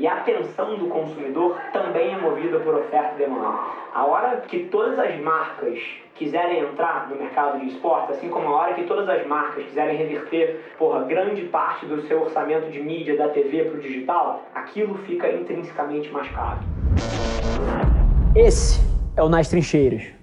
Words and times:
E 0.00 0.06
a 0.06 0.14
atenção 0.14 0.78
do 0.78 0.86
consumidor 0.86 1.58
também 1.74 2.14
é 2.14 2.16
movida 2.16 2.58
por 2.60 2.74
oferta 2.74 3.16
e 3.16 3.18
demanda. 3.18 3.58
A 3.94 4.06
hora 4.06 4.38
que 4.48 4.60
todas 4.70 4.98
as 4.98 5.20
marcas 5.20 5.78
quiserem 6.14 6.60
entrar 6.60 7.10
no 7.10 7.16
mercado 7.16 7.60
de 7.60 7.66
esporte, 7.66 8.12
assim 8.12 8.30
como 8.30 8.48
a 8.48 8.52
hora 8.52 8.72
que 8.72 8.84
todas 8.84 9.06
as 9.10 9.26
marcas 9.26 9.62
quiserem 9.62 9.98
reverter 9.98 10.72
porra, 10.78 11.04
grande 11.04 11.42
parte 11.48 11.84
do 11.84 12.00
seu 12.08 12.22
orçamento 12.22 12.70
de 12.70 12.80
mídia 12.80 13.14
da 13.14 13.28
TV 13.28 13.64
para 13.64 13.78
o 13.78 13.80
digital, 13.82 14.42
aquilo 14.54 14.94
fica 15.00 15.30
intrinsecamente 15.30 16.08
mais 16.08 16.30
caro. 16.30 16.60
Esse 18.34 18.80
é 19.18 19.22
o 19.22 19.28
Nas 19.28 19.48
Trincheiras. 19.50 20.19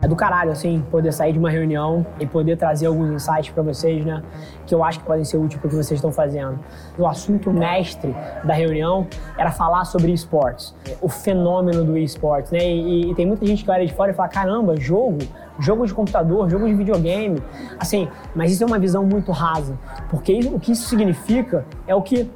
É 0.00 0.06
do 0.06 0.14
caralho, 0.14 0.52
assim, 0.52 0.80
poder 0.92 1.12
sair 1.12 1.32
de 1.32 1.40
uma 1.40 1.50
reunião 1.50 2.06
e 2.20 2.26
poder 2.26 2.56
trazer 2.56 2.86
alguns 2.86 3.10
insights 3.10 3.50
para 3.50 3.64
vocês, 3.64 4.04
né? 4.04 4.22
Que 4.64 4.72
eu 4.72 4.84
acho 4.84 5.00
que 5.00 5.04
podem 5.04 5.24
ser 5.24 5.38
úteis 5.38 5.56
para 5.60 5.66
o 5.66 5.70
que 5.70 5.74
vocês 5.74 5.98
estão 5.98 6.12
fazendo. 6.12 6.56
O 6.96 7.04
assunto 7.04 7.52
mestre 7.52 8.14
da 8.44 8.54
reunião 8.54 9.08
era 9.36 9.50
falar 9.50 9.84
sobre 9.86 10.12
esportes, 10.12 10.72
o 11.02 11.08
fenômeno 11.08 11.82
do 11.82 11.98
esportes, 11.98 12.52
né? 12.52 12.64
E, 12.64 13.10
e, 13.10 13.14
tem 13.16 13.26
muita 13.26 13.44
gente 13.44 13.64
que 13.64 13.70
olha 13.72 13.84
de 13.84 13.92
fora 13.92 14.12
e 14.12 14.14
fala: 14.14 14.28
caramba, 14.28 14.76
jogo, 14.76 15.18
jogo 15.58 15.84
de 15.84 15.92
computador, 15.92 16.48
jogo 16.48 16.68
de 16.68 16.74
videogame. 16.74 17.42
Assim, 17.76 18.08
mas 18.36 18.52
isso 18.52 18.62
é 18.62 18.66
uma 18.68 18.78
visão 18.78 19.04
muito 19.04 19.32
rasa, 19.32 19.76
porque 20.08 20.32
isso, 20.32 20.54
o 20.54 20.60
que 20.60 20.70
isso 20.70 20.88
significa 20.88 21.66
é 21.88 21.94
o 21.96 22.02
que 22.02 22.30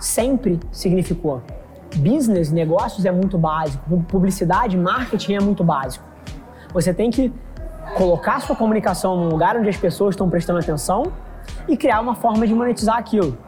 sempre 0.00 0.58
significou. 0.72 1.42
Business, 1.94 2.50
negócios 2.50 3.04
é 3.04 3.12
muito 3.12 3.38
básico, 3.38 4.02
publicidade, 4.08 4.76
marketing 4.76 5.34
é 5.34 5.40
muito 5.40 5.62
básico. 5.62 6.13
Você 6.74 6.92
tem 6.92 7.08
que 7.08 7.32
colocar 7.96 8.40
sua 8.40 8.56
comunicação 8.56 9.16
num 9.16 9.28
lugar 9.28 9.56
onde 9.56 9.68
as 9.68 9.76
pessoas 9.76 10.14
estão 10.14 10.28
prestando 10.28 10.58
atenção 10.58 11.12
e 11.68 11.76
criar 11.76 12.00
uma 12.00 12.16
forma 12.16 12.46
de 12.46 12.52
monetizar 12.52 12.96
aquilo. 12.96 13.38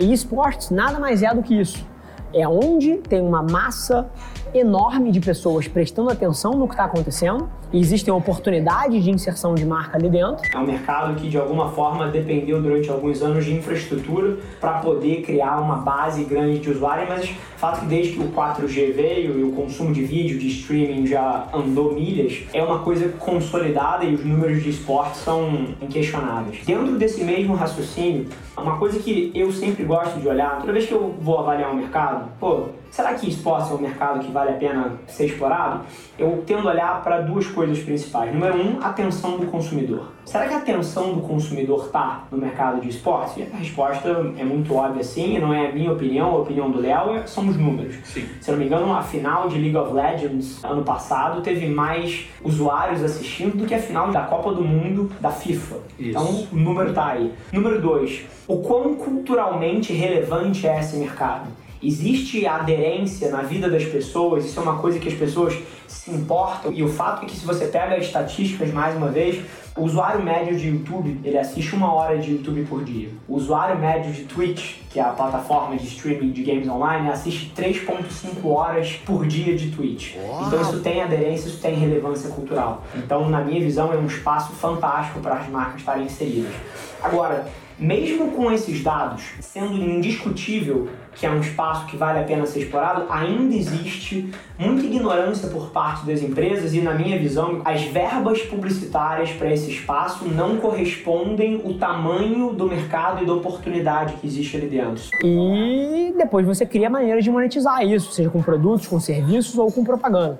E 0.00 0.12
esportes 0.12 0.70
nada 0.70 0.98
mais 0.98 1.22
é 1.22 1.32
do 1.32 1.44
que 1.44 1.54
isso. 1.54 1.86
É 2.34 2.46
onde 2.46 2.96
tem 2.96 3.20
uma 3.22 3.40
massa 3.40 4.10
enorme 4.58 5.10
de 5.10 5.20
pessoas 5.20 5.68
prestando 5.68 6.10
atenção 6.10 6.52
no 6.52 6.66
que 6.66 6.74
está 6.74 6.84
acontecendo 6.84 7.48
existem 7.72 8.12
oportunidades 8.12 9.02
de 9.02 9.10
inserção 9.10 9.54
de 9.54 9.64
marca 9.64 9.96
ali 9.96 10.08
dentro. 10.08 10.42
É 10.52 10.58
um 10.58 10.66
mercado 10.66 11.14
que 11.16 11.28
de 11.28 11.36
alguma 11.36 11.70
forma 11.70 12.08
dependeu 12.08 12.62
durante 12.62 12.90
alguns 12.90 13.22
anos 13.22 13.44
de 13.44 13.54
infraestrutura 13.54 14.38
para 14.60 14.78
poder 14.78 15.22
criar 15.22 15.60
uma 15.60 15.76
base 15.76 16.24
grande 16.24 16.60
de 16.60 16.70
usuários, 16.70 17.08
mas 17.08 17.30
o 17.30 17.58
fato 17.58 17.80
que 17.80 17.86
desde 17.86 18.12
que 18.12 18.20
o 18.20 18.28
4G 18.28 18.92
veio 18.92 19.38
e 19.38 19.42
o 19.42 19.52
consumo 19.52 19.92
de 19.92 20.04
vídeo, 20.04 20.38
de 20.38 20.48
streaming 20.48 21.06
já 21.06 21.48
andou 21.52 21.92
milhas, 21.92 22.44
é 22.52 22.62
uma 22.62 22.80
coisa 22.80 23.08
consolidada 23.18 24.04
e 24.04 24.14
os 24.14 24.24
números 24.24 24.62
de 24.62 24.70
esporte 24.70 25.16
são 25.18 25.68
inquestionáveis. 25.80 26.64
Dentro 26.64 26.96
desse 26.98 27.24
mesmo 27.24 27.54
raciocínio, 27.54 28.26
uma 28.56 28.78
coisa 28.78 28.98
que 28.98 29.32
eu 29.34 29.52
sempre 29.52 29.84
gosto 29.84 30.18
de 30.20 30.28
olhar, 30.28 30.60
toda 30.60 30.72
vez 30.72 30.86
que 30.86 30.92
eu 30.92 31.14
vou 31.20 31.38
avaliar 31.38 31.72
um 31.72 31.76
mercado, 31.76 32.30
pô, 32.38 32.68
será 32.90 33.14
que 33.14 33.28
esporte 33.28 33.72
é 33.72 33.74
um 33.74 33.78
mercado 33.78 34.20
que 34.20 34.30
vale 34.30 34.50
a 34.50 34.54
pena 34.54 34.98
ser 35.06 35.26
explorado? 35.26 35.80
Eu 36.18 36.42
tendo 36.46 36.68
a 36.68 36.72
olhar 36.72 37.02
para 37.02 37.20
duas 37.20 37.46
coisas 37.46 37.78
principais. 37.80 38.32
Número 38.32 38.56
um, 38.56 38.82
atenção 38.82 39.38
do 39.38 39.46
consumidor. 39.46 40.12
Será 40.24 40.48
que 40.48 40.54
a 40.54 40.58
atenção 40.58 41.14
do 41.14 41.20
consumidor 41.20 41.86
está 41.86 42.24
no 42.32 42.38
mercado 42.38 42.80
de 42.80 42.88
esportes? 42.88 43.46
A 43.52 43.56
resposta 43.56 44.08
é 44.36 44.44
muito 44.44 44.74
óbvia 44.74 45.04
sim, 45.04 45.38
não 45.38 45.52
é 45.52 45.68
a 45.68 45.72
minha 45.72 45.92
opinião, 45.92 46.30
a 46.30 46.38
opinião 46.38 46.70
do 46.70 46.80
Léo, 46.80 47.14
é, 47.14 47.26
são 47.26 47.46
os 47.46 47.56
números. 47.56 47.94
Sim. 48.04 48.26
Se 48.40 48.50
não 48.50 48.58
me 48.58 48.66
engano, 48.66 48.92
a 48.92 49.02
final 49.02 49.48
de 49.48 49.56
League 49.58 49.76
of 49.76 49.92
Legends 49.92 50.64
ano 50.64 50.82
passado 50.82 51.42
teve 51.42 51.68
mais 51.68 52.28
usuários 52.42 53.04
assistindo 53.04 53.56
do 53.56 53.66
que 53.66 53.74
a 53.74 53.78
final 53.78 54.10
da 54.10 54.22
Copa 54.22 54.52
do 54.52 54.64
Mundo 54.64 55.12
da 55.20 55.30
FIFA. 55.30 55.76
Isso. 55.98 56.10
Então 56.10 56.46
o 56.52 56.56
número 56.56 56.88
está 56.88 57.06
aí. 57.08 57.32
Número 57.52 57.80
dois, 57.80 58.24
o 58.48 58.58
quão 58.58 58.96
culturalmente 58.96 59.92
relevante 59.92 60.66
é 60.66 60.80
esse 60.80 60.96
mercado? 60.96 61.48
Existe 61.82 62.46
aderência 62.46 63.30
na 63.30 63.42
vida 63.42 63.68
das 63.68 63.84
pessoas, 63.84 64.44
isso 64.44 64.58
é 64.58 64.62
uma 64.62 64.78
coisa 64.78 64.98
que 64.98 65.08
as 65.08 65.14
pessoas 65.14 65.56
se 65.86 66.10
importam. 66.10 66.72
E 66.72 66.82
o 66.82 66.88
fato 66.88 67.24
é 67.24 67.26
que 67.26 67.36
se 67.36 67.44
você 67.44 67.66
pega 67.66 67.96
as 67.96 68.04
estatísticas 68.04 68.72
mais 68.72 68.96
uma 68.96 69.08
vez, 69.08 69.44
o 69.76 69.82
usuário 69.82 70.22
médio 70.22 70.56
de 70.56 70.68
YouTube, 70.68 71.20
ele 71.22 71.36
assiste 71.36 71.74
uma 71.74 71.92
hora 71.92 72.18
de 72.18 72.32
YouTube 72.32 72.64
por 72.64 72.82
dia. 72.82 73.10
O 73.28 73.34
usuário 73.34 73.78
médio 73.78 74.10
de 74.10 74.24
Twitch, 74.24 74.76
que 74.88 74.98
é 74.98 75.02
a 75.02 75.10
plataforma 75.10 75.76
de 75.76 75.86
streaming 75.86 76.30
de 76.30 76.42
games 76.42 76.66
online, 76.66 77.10
assiste 77.10 77.52
3.5 77.54 78.46
horas 78.46 78.92
por 79.04 79.26
dia 79.26 79.54
de 79.54 79.70
Twitch. 79.70 80.16
Uau. 80.16 80.46
Então 80.46 80.62
isso 80.62 80.80
tem 80.80 81.02
aderência, 81.02 81.48
isso 81.48 81.60
tem 81.60 81.74
relevância 81.74 82.30
cultural. 82.30 82.84
Então, 82.94 83.28
na 83.28 83.42
minha 83.42 83.60
visão, 83.60 83.92
é 83.92 83.96
um 83.96 84.06
espaço 84.06 84.52
fantástico 84.52 85.20
para 85.20 85.34
as 85.34 85.48
marcas 85.48 85.80
estarem 85.80 86.06
inseridas. 86.06 86.54
Agora, 87.02 87.46
mesmo 87.78 88.30
com 88.32 88.50
esses 88.50 88.82
dados 88.82 89.22
sendo 89.40 89.74
indiscutível 89.74 90.88
que 91.16 91.24
é 91.24 91.30
um 91.30 91.40
espaço 91.40 91.86
que 91.86 91.96
vale 91.96 92.20
a 92.20 92.24
pena 92.24 92.44
ser 92.46 92.60
explorado, 92.60 93.06
ainda 93.08 93.54
existe 93.54 94.30
muita 94.58 94.84
ignorância 94.84 95.48
por 95.48 95.70
parte 95.70 96.04
das 96.04 96.22
empresas 96.22 96.74
e, 96.74 96.80
na 96.82 96.92
minha 96.92 97.18
visão, 97.18 97.62
as 97.64 97.82
verbas 97.84 98.42
publicitárias 98.42 99.30
para 99.30 99.50
esse 99.50 99.70
espaço 99.70 100.26
não 100.26 100.58
correspondem 100.58 101.62
o 101.64 101.74
tamanho 101.74 102.52
do 102.52 102.66
mercado 102.66 103.22
e 103.22 103.26
da 103.26 103.32
oportunidade 103.32 104.14
que 104.14 104.26
existe 104.26 104.58
ali 104.58 104.68
dentro. 104.68 105.04
E 105.24 106.12
depois 106.16 106.44
você 106.44 106.66
cria 106.66 106.90
maneiras 106.90 107.24
de 107.24 107.30
monetizar 107.30 107.82
isso, 107.82 108.12
seja 108.12 108.28
com 108.28 108.42
produtos, 108.42 108.86
com 108.86 109.00
serviços 109.00 109.56
ou 109.56 109.72
com 109.72 109.82
propaganda. 109.82 110.38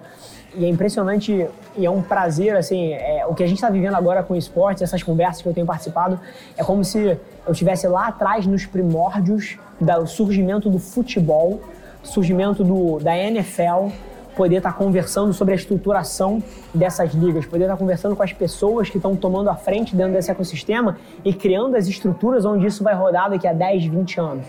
E 0.56 0.64
é 0.64 0.68
impressionante 0.68 1.46
e 1.76 1.84
é 1.84 1.90
um 1.90 2.00
prazer, 2.00 2.56
assim, 2.56 2.92
é, 2.94 3.26
o 3.28 3.34
que 3.34 3.42
a 3.42 3.46
gente 3.46 3.58
está 3.58 3.68
vivendo 3.68 3.94
agora 3.94 4.22
com 4.22 4.34
esportes, 4.34 4.82
essas 4.82 5.02
conversas 5.02 5.42
que 5.42 5.48
eu 5.48 5.52
tenho 5.52 5.66
participado, 5.66 6.18
é 6.56 6.64
como 6.64 6.82
se 6.82 7.18
eu 7.46 7.52
estivesse 7.52 7.86
lá 7.86 8.08
atrás 8.08 8.46
nos 8.46 8.64
primórdios 8.64 9.58
do 9.78 10.06
surgimento 10.06 10.70
do 10.70 10.78
futebol, 10.78 11.60
surgimento 12.02 12.64
do, 12.64 12.98
da 12.98 13.16
NFL, 13.16 13.88
poder 14.34 14.56
estar 14.56 14.72
tá 14.72 14.78
conversando 14.78 15.32
sobre 15.34 15.52
a 15.52 15.56
estruturação 15.56 16.42
dessas 16.72 17.12
ligas, 17.12 17.44
poder 17.44 17.64
estar 17.64 17.74
tá 17.74 17.78
conversando 17.78 18.16
com 18.16 18.22
as 18.22 18.32
pessoas 18.32 18.88
que 18.88 18.96
estão 18.96 19.14
tomando 19.14 19.50
a 19.50 19.56
frente 19.56 19.94
dentro 19.94 20.12
desse 20.12 20.30
ecossistema 20.30 20.98
e 21.24 21.34
criando 21.34 21.76
as 21.76 21.86
estruturas 21.86 22.44
onde 22.44 22.66
isso 22.66 22.82
vai 22.82 22.94
rodar 22.94 23.30
daqui 23.30 23.46
a 23.46 23.52
10, 23.52 23.86
20 23.86 24.20
anos. 24.20 24.46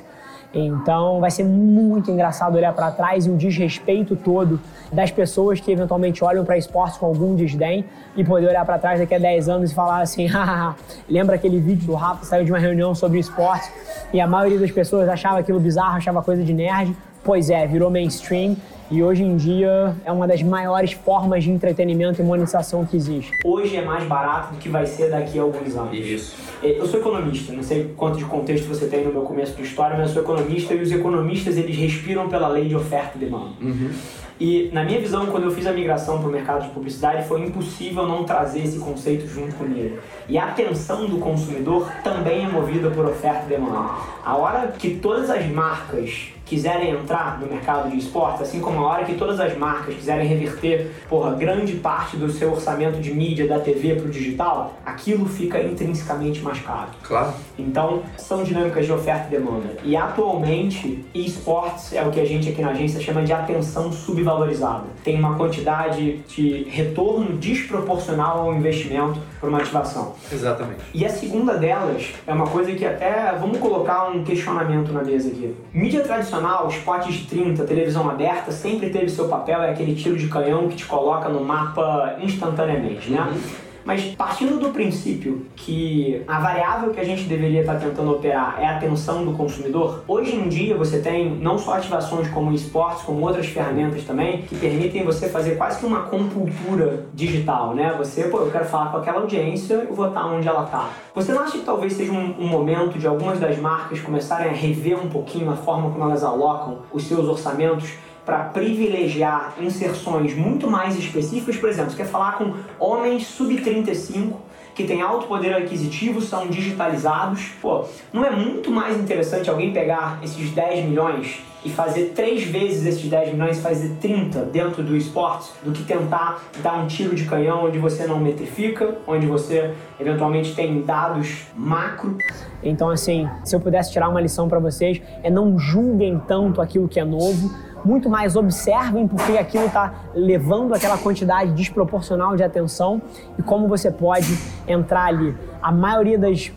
Então 0.53 1.19
vai 1.19 1.29
ser 1.29 1.43
muito 1.43 2.09
engraçado 2.09 2.55
olhar 2.55 2.73
para 2.73 2.91
trás 2.91 3.25
e 3.25 3.29
o 3.29 3.35
desrespeito 3.35 4.15
todo 4.15 4.59
das 4.91 5.11
pessoas 5.11 5.59
que 5.59 5.71
eventualmente 5.71 6.23
olham 6.23 6.45
para 6.45 6.57
esportes 6.57 6.97
com 6.97 7.05
algum 7.05 7.35
desdém 7.35 7.85
e 8.15 8.23
poder 8.23 8.47
olhar 8.47 8.65
para 8.65 8.79
trás 8.79 8.99
daqui 8.99 9.13
a 9.13 9.19
10 9.19 9.49
anos 9.49 9.71
e 9.71 9.75
falar 9.75 10.01
assim: 10.01 10.27
lembra 11.09 11.35
aquele 11.35 11.59
vídeo 11.59 11.85
do 11.85 11.93
Rafa 11.93 12.25
saiu 12.25 12.45
de 12.45 12.51
uma 12.51 12.59
reunião 12.59 12.95
sobre 12.95 13.19
esportes 13.19 13.71
e 14.13 14.21
a 14.21 14.27
maioria 14.27 14.59
das 14.59 14.71
pessoas 14.71 15.09
achava 15.09 15.39
aquilo 15.39 15.59
bizarro, 15.59 15.97
achava 15.97 16.21
coisa 16.21 16.43
de 16.43 16.53
nerd. 16.53 16.95
Pois 17.23 17.49
é, 17.49 17.67
virou 17.67 17.91
mainstream 17.91 18.55
e 18.89 19.03
hoje 19.03 19.23
em 19.23 19.35
dia 19.35 19.95
é 20.05 20.11
uma 20.11 20.27
das 20.27 20.41
maiores 20.41 20.93
formas 20.93 21.43
de 21.43 21.51
entretenimento 21.51 22.21
e 22.21 22.23
monetização 22.23 22.85
que 22.85 22.95
existe. 22.95 23.31
Hoje 23.43 23.75
é 23.75 23.83
mais 23.83 24.03
barato 24.05 24.53
do 24.53 24.59
que 24.59 24.69
vai 24.69 24.85
ser 24.85 25.09
daqui 25.09 25.37
a 25.37 25.41
alguns 25.41 25.75
anos. 25.75 25.97
Isso. 25.97 26.35
É, 26.63 26.79
eu 26.79 26.85
sou 26.85 26.99
economista, 26.99 27.51
não 27.53 27.63
sei 27.63 27.93
quanto 27.95 28.17
de 28.17 28.25
contexto 28.25 28.67
você 28.67 28.87
tem 28.87 29.03
no 29.03 29.11
meu 29.11 29.23
começo 29.23 29.55
de 29.55 29.63
história, 29.63 29.97
mas 29.97 30.07
eu 30.07 30.13
sou 30.13 30.23
economista 30.23 30.73
e 30.73 30.81
os 30.81 30.91
economistas 30.91 31.57
eles 31.57 31.75
respiram 31.75 32.29
pela 32.29 32.47
lei 32.47 32.67
de 32.67 32.75
oferta 32.75 33.11
e 33.15 33.19
demanda. 33.19 33.51
Uhum. 33.61 33.91
E 34.39 34.69
na 34.71 34.83
minha 34.83 34.99
visão, 34.99 35.25
quando 35.27 35.45
eu 35.45 35.51
fiz 35.51 35.65
a 35.65 35.71
migração 35.71 36.19
para 36.19 36.29
o 36.29 36.31
mercado 36.31 36.63
de 36.63 36.69
publicidade, 36.69 37.27
foi 37.27 37.41
impossível 37.41 38.05
não 38.05 38.23
trazer 38.23 38.59
esse 38.59 38.77
conceito 38.77 39.27
junto 39.27 39.55
com 39.55 39.65
ele. 39.65 39.99
E 40.29 40.37
a 40.37 40.45
atenção 40.45 41.07
do 41.07 41.17
consumidor 41.17 41.91
também 42.03 42.45
é 42.45 42.47
movida 42.47 42.91
por 42.91 43.05
oferta 43.05 43.45
e 43.45 43.49
demanda. 43.49 43.89
A 44.23 44.35
hora 44.35 44.67
que 44.77 44.95
todas 44.95 45.31
as 45.31 45.45
marcas 45.47 46.33
quiserem 46.45 46.91
entrar 46.91 47.39
no 47.39 47.47
mercado 47.47 47.89
de 47.89 47.97
esportes, 47.97 48.41
assim 48.41 48.61
como 48.61 48.76
a 48.79 48.88
hora 48.88 49.05
que 49.05 49.15
todas 49.15 49.39
as 49.39 49.57
marcas 49.57 49.95
quiserem 49.95 50.27
reverter, 50.27 50.91
porra, 51.09 51.33
grande 51.33 51.73
parte 51.73 52.17
do 52.17 52.29
seu 52.31 52.51
orçamento 52.51 52.99
de 52.99 53.13
mídia 53.13 53.47
da 53.47 53.59
TV 53.59 53.95
para 53.95 54.05
o 54.05 54.09
digital, 54.09 54.75
aquilo 54.85 55.25
fica 55.27 55.61
intrinsecamente 55.61 56.41
mais 56.41 56.59
caro. 56.59 56.89
Claro. 57.03 57.33
Então, 57.57 58.03
são 58.17 58.43
dinâmicas 58.43 58.85
de 58.85 58.91
oferta 58.91 59.27
e 59.27 59.31
demanda. 59.31 59.77
E 59.83 59.95
atualmente, 59.95 61.05
esportes 61.13 61.93
é 61.93 62.03
o 62.03 62.11
que 62.11 62.19
a 62.19 62.25
gente 62.25 62.50
aqui 62.50 62.62
na 62.62 62.71
agência 62.71 63.00
chama 63.00 63.24
de 63.24 63.33
atenção 63.33 63.91
subvalorizada. 63.91 64.85
Tem 65.03 65.18
uma 65.18 65.35
quantidade 65.35 66.18
de 66.27 66.63
retorno 66.69 67.38
desproporcional 67.38 68.41
ao 68.41 68.56
investimento 68.56 69.19
para 69.39 69.50
uma 69.50 69.60
ativação. 69.60 70.16
Exatamente. 70.31 70.81
E 70.94 71.06
a 71.06 71.10
segunda 71.10 71.56
delas 71.56 72.13
é 72.25 72.34
uma 72.34 72.48
coisa 72.48 72.72
que 72.74 72.86
até 72.86 73.34
vamos 73.39 73.60
colocar 73.60 74.10
um 74.10 74.24
questionamento 74.24 74.92
na 74.92 75.04
mesa 75.04 75.30
aqui. 75.30 75.56
Mídia 75.74 76.01
tradicional, 76.01 76.68
spots 76.69 77.13
de 77.13 77.25
30, 77.25 77.63
televisão 77.66 78.10
aberta, 78.10 78.51
sempre 78.51 78.89
teve 78.89 79.10
seu 79.10 79.28
papel, 79.28 79.62
é 79.62 79.72
aquele 79.72 79.95
tiro 79.95 80.18
de 80.18 80.28
canhão 80.28 80.68
que 80.68 80.75
te 80.75 80.86
coloca 80.86 81.30
no 81.30 81.44
mapa 81.44 82.18
instantaneamente, 82.22 83.12
né? 83.12 83.22
Uhum. 83.22 83.66
Mas 83.88 84.04
partindo 84.04 84.60
do 84.60 84.72
princípio 84.72 85.45
que 85.56 86.22
a 86.28 86.42
variável 86.42 86.92
que 86.92 87.00
a 87.00 87.06
gente 87.06 87.24
deveria 87.24 87.62
estar 87.62 87.75
tentando 87.75 88.12
operar 88.12 88.57
é 88.60 88.66
a 88.66 88.75
atenção 88.75 89.24
do 89.24 89.31
consumidor, 89.31 90.04
hoje 90.06 90.36
em 90.36 90.50
dia 90.50 90.75
você 90.75 91.00
tem 91.00 91.30
não 91.36 91.57
só 91.57 91.75
ativações 91.75 92.28
como 92.28 92.51
esportes, 92.51 93.04
como 93.04 93.25
outras 93.25 93.45
ferramentas 93.45 94.04
também, 94.04 94.42
que 94.42 94.57
permitem 94.57 95.06
você 95.06 95.30
fazer 95.30 95.56
quase 95.56 95.80
que 95.80 95.86
uma 95.86 96.01
compultura 96.01 97.06
digital, 97.13 97.74
né? 97.74 97.95
Você, 97.98 98.25
pô, 98.25 98.39
eu 98.39 98.51
quero 98.51 98.66
falar 98.66 98.92
com 98.92 98.98
aquela 98.98 99.22
audiência, 99.22 99.75
eu 99.75 99.95
vou 99.95 100.10
estar 100.10 100.25
onde 100.25 100.50
ela 100.50 100.66
está. 100.66 100.89
Você 101.16 101.31
não 101.31 101.44
acha 101.44 101.57
que 101.57 101.63
talvez 101.63 101.94
seja 101.94 102.12
um, 102.12 102.36
um 102.42 102.48
momento 102.48 103.00
de 103.00 103.07
algumas 103.07 103.39
das 103.39 103.57
marcas 103.57 104.01
começarem 104.01 104.50
a 104.50 104.54
rever 104.54 105.01
um 105.01 105.07
pouquinho 105.07 105.50
a 105.50 105.56
forma 105.56 105.89
como 105.92 106.04
elas 106.04 106.25
alocam 106.25 106.80
os 106.92 107.04
seus 107.04 107.25
orçamentos 107.25 107.94
para 108.27 108.39
privilegiar 108.39 109.53
inserções 109.57 110.35
muito 110.35 110.69
mais 110.69 111.00
específicas. 111.00 111.56
Por 111.56 111.69
exemplo, 111.69 111.91
você 111.91 111.95
quer 111.95 112.07
falar 112.09 112.33
com 112.33 112.53
homens 112.77 113.25
sub-35 113.25 114.33
que 114.75 114.83
têm 114.83 115.01
alto 115.01 115.27
poder 115.27 115.56
aquisitivo, 115.56 116.19
são 116.19 116.47
digitalizados. 116.47 117.51
Pô, 117.62 117.85
não 118.12 118.25
é 118.25 118.29
muito 118.29 118.69
mais 118.69 119.00
interessante 119.00 119.50
alguém 119.50 119.71
pegar 119.71 120.19
esses 120.21 120.51
10 120.51 120.89
milhões 120.89 121.39
e 121.63 121.69
fazer 121.69 122.12
três 122.13 122.44
vezes 122.44 122.85
esses 122.85 123.09
10 123.09 123.31
milhões 123.31 123.59
e 123.59 123.62
fazer 123.62 123.95
30 124.01 124.41
dentro 124.41 124.83
do 124.83 124.95
esporte 124.95 125.50
do 125.63 125.71
que 125.71 125.83
tentar 125.83 126.44
dar 126.62 126.74
um 126.74 126.85
tiro 126.85 127.15
de 127.15 127.24
canhão 127.24 127.65
onde 127.65 127.79
você 127.79 128.06
não 128.06 128.19
metrifica, 128.19 128.97
onde 129.07 129.25
você 129.25 129.74
eventualmente 129.97 130.53
tem 130.53 130.81
dados 130.81 131.44
macro. 131.56 132.18
Então, 132.62 132.89
assim, 132.89 133.27
se 133.45 133.56
eu 133.56 133.59
pudesse 133.62 133.91
tirar 133.94 134.09
uma 134.09 134.19
lição 134.19 134.50
para 134.50 134.59
vocês, 134.59 135.01
é 135.24 135.29
não 135.29 135.57
julguem 135.57 136.21
tanto 136.27 136.62
aquilo 136.62 136.88
que 136.88 137.00
é 137.00 137.06
novo, 137.06 137.50
muito 137.88 138.10
mais 138.10 138.36
observem 138.36 139.07
porque 139.07 139.38
aquilo 139.38 139.66
está 139.66 139.94
levando 140.13 140.74
aquela 140.74 140.98
quantidade 140.98 141.51
desproporcional 141.54 142.36
de 142.36 142.44
atenção 142.44 143.01
e 143.39 143.42
como 143.42 143.68
você 143.68 143.89
pode 143.89 144.38
entrar 144.68 145.06
ali. 145.06 145.36
A 145.62 145.72
maioria 145.72 146.19
das 146.19 146.51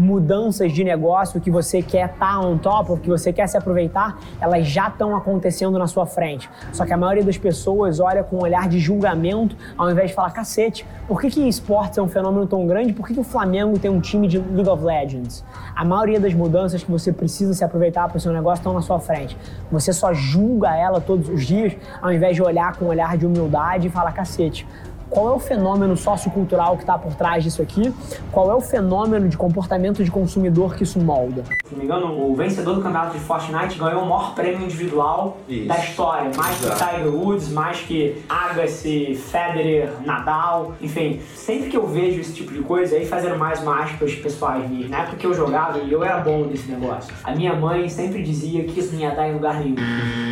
mudanças 0.00 0.72
de 0.72 0.82
negócio 0.82 1.38
que 1.40 1.50
você 1.50 1.82
quer 1.82 2.06
estar 2.06 2.18
tá 2.18 2.40
on 2.40 2.56
top, 2.56 2.92
ou 2.92 2.96
que 2.96 3.08
você 3.08 3.32
quer 3.32 3.46
se 3.46 3.56
aproveitar, 3.58 4.18
elas 4.40 4.66
já 4.66 4.88
estão 4.88 5.14
acontecendo 5.14 5.78
na 5.78 5.86
sua 5.86 6.06
frente. 6.06 6.48
Só 6.72 6.86
que 6.86 6.92
a 6.92 6.96
maioria 6.96 7.22
das 7.22 7.36
pessoas 7.36 8.00
olha 8.00 8.24
com 8.24 8.36
um 8.36 8.42
olhar 8.42 8.66
de 8.66 8.78
julgamento, 8.78 9.54
ao 9.76 9.90
invés 9.90 10.08
de 10.08 10.14
falar, 10.14 10.30
cacete, 10.30 10.86
por 11.06 11.20
que, 11.20 11.28
que 11.28 11.46
esportes 11.46 11.98
é 11.98 12.02
um 12.02 12.08
fenômeno 12.08 12.46
tão 12.46 12.66
grande? 12.66 12.94
Por 12.94 13.06
que, 13.06 13.12
que 13.12 13.20
o 13.20 13.24
Flamengo 13.24 13.78
tem 13.78 13.90
um 13.90 14.00
time 14.00 14.26
de 14.26 14.38
League 14.38 14.70
of 14.70 14.82
Legends? 14.82 15.44
A 15.76 15.84
maioria 15.84 16.18
das 16.18 16.32
mudanças 16.32 16.82
que 16.82 16.90
você 16.90 17.12
precisa 17.12 17.52
se 17.52 17.62
aproveitar 17.62 18.08
para 18.08 18.16
o 18.16 18.20
seu 18.20 18.32
negócio 18.32 18.60
estão 18.60 18.72
na 18.72 18.80
sua 18.80 18.98
frente. 18.98 19.36
Você 19.70 19.92
só 19.92 20.14
julga 20.14 20.74
ela 20.74 21.00
todos 21.00 21.28
os 21.28 21.44
dias, 21.44 21.76
ao 22.00 22.10
invés 22.10 22.34
de 22.34 22.42
olhar 22.42 22.74
com 22.76 22.86
um 22.86 22.88
olhar 22.88 23.18
de 23.18 23.26
humildade 23.26 23.88
e 23.88 23.90
falar, 23.90 24.12
cacete, 24.12 24.66
qual 25.10 25.28
é 25.28 25.32
o 25.32 25.40
fenômeno 25.40 25.96
sociocultural 25.96 26.76
que 26.76 26.84
está 26.84 26.96
por 26.96 27.14
trás 27.14 27.42
disso 27.42 27.60
aqui, 27.60 27.92
qual 28.30 28.50
é 28.50 28.54
o 28.54 28.60
fenômeno 28.60 29.28
de 29.28 29.36
comportamento 29.36 30.04
de 30.04 30.10
consumidor 30.10 30.76
que 30.76 30.84
isso 30.84 31.00
molda. 31.00 31.42
Se 31.64 31.72
não 31.72 31.78
me 31.78 31.84
engano, 31.84 32.30
o 32.30 32.34
vencedor 32.34 32.76
do 32.76 32.82
campeonato 32.82 33.18
de 33.18 33.24
Fortnite 33.24 33.78
ganhou 33.78 34.02
o 34.02 34.08
maior 34.08 34.34
prêmio 34.34 34.64
individual 34.64 35.38
isso. 35.48 35.66
da 35.66 35.78
história, 35.78 36.30
mais 36.36 36.62
Exato. 36.62 36.84
que 36.84 36.90
Tiger 36.90 37.14
Woods, 37.14 37.48
mais 37.50 37.80
que 37.80 38.22
Agassi, 38.28 39.14
Federer, 39.14 39.90
Nadal, 40.04 40.74
enfim. 40.80 41.20
Sempre 41.34 41.70
que 41.70 41.76
eu 41.76 41.86
vejo 41.86 42.20
esse 42.20 42.32
tipo 42.32 42.52
de 42.52 42.60
coisa, 42.60 42.96
aí 42.96 43.04
fazendo 43.04 43.36
mais 43.36 43.62
mágicas 43.62 44.14
pessoais 44.14 44.68
minhas, 44.70 44.88
na 44.88 45.00
época 45.00 45.16
que 45.16 45.26
eu 45.26 45.34
jogava 45.34 45.78
e 45.78 45.92
eu 45.92 46.04
era 46.04 46.18
bom 46.18 46.44
nesse 46.44 46.70
negócio, 46.70 47.12
a 47.24 47.34
minha 47.34 47.54
mãe 47.54 47.88
sempre 47.88 48.22
dizia 48.22 48.64
que 48.64 48.78
isso 48.78 48.92
não 48.92 49.00
ia 49.00 49.10
dar 49.10 49.28
em 49.28 49.34
lugar 49.34 49.58
nenhum. 49.60 49.76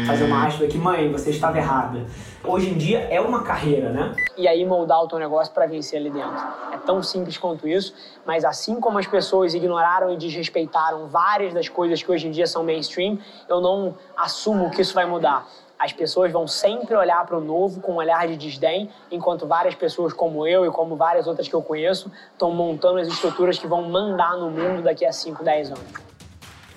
Fazer 0.06 0.24
uma 0.24 0.46
aspa 0.46 0.66
que, 0.66 0.78
mãe, 0.78 1.10
você 1.10 1.30
estava 1.30 1.58
errada. 1.58 2.06
Hoje 2.44 2.70
em 2.70 2.74
dia 2.74 3.00
é 3.10 3.20
uma 3.20 3.42
carreira, 3.42 3.90
né? 3.90 4.14
E 4.36 4.46
aí 4.46 4.64
moldar 4.68 5.02
o 5.02 5.08
teu 5.08 5.18
negócio 5.18 5.52
para 5.52 5.66
vencer 5.66 5.98
ali 5.98 6.10
dentro. 6.10 6.46
É 6.72 6.76
tão 6.76 7.02
simples 7.02 7.36
quanto 7.36 7.66
isso, 7.66 7.94
mas 8.24 8.44
assim 8.44 8.78
como 8.78 8.98
as 8.98 9.06
pessoas 9.06 9.54
ignoraram 9.54 10.12
e 10.12 10.16
desrespeitaram 10.16 11.08
várias 11.08 11.52
das 11.52 11.68
coisas 11.68 12.02
que 12.02 12.12
hoje 12.12 12.28
em 12.28 12.30
dia 12.30 12.46
são 12.46 12.62
mainstream, 12.62 13.18
eu 13.48 13.60
não 13.60 13.96
assumo 14.16 14.70
que 14.70 14.82
isso 14.82 14.94
vai 14.94 15.06
mudar. 15.06 15.48
As 15.78 15.92
pessoas 15.92 16.32
vão 16.32 16.46
sempre 16.46 16.94
olhar 16.96 17.24
para 17.24 17.38
o 17.38 17.40
novo 17.40 17.80
com 17.80 17.92
um 17.92 17.96
olhar 17.96 18.26
de 18.26 18.36
desdém, 18.36 18.90
enquanto 19.10 19.46
várias 19.46 19.76
pessoas 19.76 20.12
como 20.12 20.46
eu 20.46 20.66
e 20.66 20.70
como 20.70 20.96
várias 20.96 21.26
outras 21.26 21.46
que 21.46 21.54
eu 21.54 21.62
conheço 21.62 22.10
estão 22.32 22.50
montando 22.50 22.98
as 22.98 23.08
estruturas 23.08 23.58
que 23.58 23.66
vão 23.66 23.82
mandar 23.82 24.36
no 24.36 24.50
mundo 24.50 24.82
daqui 24.82 25.06
a 25.06 25.12
5, 25.12 25.42
10 25.42 25.70
anos. 25.70 26.17